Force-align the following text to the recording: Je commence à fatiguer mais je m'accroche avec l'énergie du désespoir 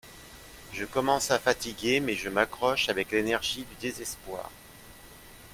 Je 0.73 0.83
commence 0.83 1.29
à 1.29 1.37
fatiguer 1.37 1.99
mais 1.99 2.15
je 2.15 2.27
m'accroche 2.29 2.89
avec 2.89 3.11
l'énergie 3.11 3.65
du 3.65 3.75
désespoir 3.79 4.49